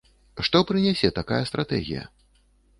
Што 0.47 0.61
прынясе 0.71 1.13
такая 1.19 1.41
стратэгія? 1.53 2.11